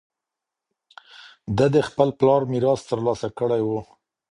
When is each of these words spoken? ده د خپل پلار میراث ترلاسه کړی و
ده 1.57 1.65
د 1.75 1.77
خپل 1.87 2.09
پلار 2.19 2.41
میراث 2.51 2.81
ترلاسه 2.89 3.27
کړی 3.39 3.61
و 3.65 3.69